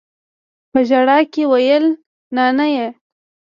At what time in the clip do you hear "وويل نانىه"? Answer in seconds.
1.51-2.87